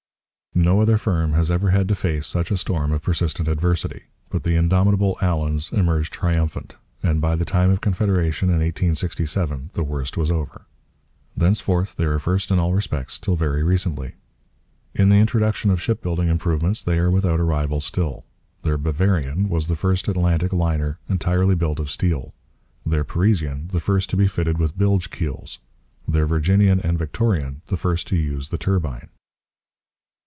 [0.53, 4.03] No other firm has ever had to face such a storm of persistent adversity.
[4.29, 9.81] But the indomitable Allans emerged triumphant; and by the time of Confederation, in 1867, the
[9.83, 10.63] worst was over.
[11.37, 14.15] Thenceforth they were first in all respects till very recently.
[14.93, 18.25] In the introduction of shipbuilding improvements they are without a rival still.
[18.63, 22.33] Their Bavarian was the first Atlantic liner entirely built of steel;
[22.85, 25.59] their Parisian the first to be fitted with bilge keels;
[26.05, 29.07] their Virginian and Victorian the first to use the turbine.